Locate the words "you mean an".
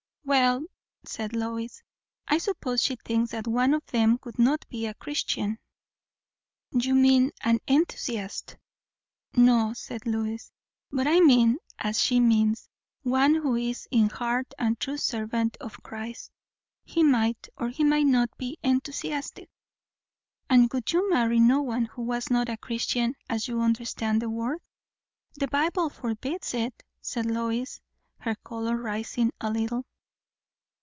6.71-7.59